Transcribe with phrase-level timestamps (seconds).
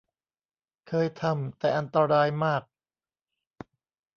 [0.87, 2.63] เคยทำ แต่อันตรายมาก